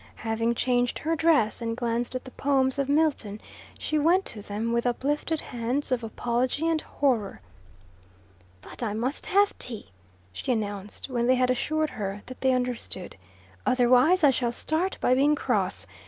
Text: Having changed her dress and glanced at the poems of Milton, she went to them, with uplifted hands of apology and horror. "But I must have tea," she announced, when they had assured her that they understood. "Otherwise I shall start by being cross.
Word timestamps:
Having 0.25 0.55
changed 0.55 0.97
her 0.97 1.15
dress 1.15 1.61
and 1.61 1.77
glanced 1.77 2.15
at 2.15 2.25
the 2.25 2.31
poems 2.31 2.79
of 2.79 2.89
Milton, 2.89 3.39
she 3.77 3.99
went 3.99 4.25
to 4.25 4.41
them, 4.41 4.71
with 4.73 4.87
uplifted 4.87 5.41
hands 5.41 5.91
of 5.91 6.03
apology 6.03 6.67
and 6.67 6.81
horror. 6.81 7.39
"But 8.61 8.81
I 8.81 8.93
must 8.95 9.27
have 9.27 9.55
tea," 9.59 9.91
she 10.33 10.51
announced, 10.51 11.11
when 11.11 11.27
they 11.27 11.35
had 11.35 11.51
assured 11.51 11.91
her 11.91 12.23
that 12.25 12.41
they 12.41 12.51
understood. 12.51 13.15
"Otherwise 13.63 14.23
I 14.23 14.31
shall 14.31 14.51
start 14.51 14.97
by 15.01 15.13
being 15.13 15.35
cross. 15.35 15.85